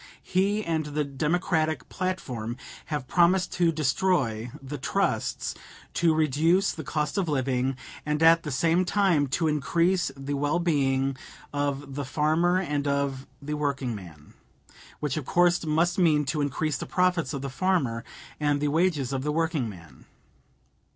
[0.23, 5.53] He and the Democratic platform have promised to destroy the trusts,
[5.93, 10.57] to reduce the cost of living, and at the same time to increase the well
[10.57, 11.15] being
[11.53, 14.33] of the farmer and of the workingman
[15.01, 18.03] which of course must mean to increase the profits of the farmer
[18.39, 20.05] and the wages of the workingman.